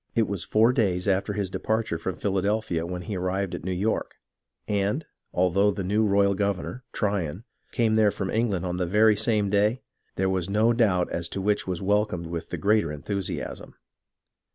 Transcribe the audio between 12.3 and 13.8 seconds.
the greater enthusiasm.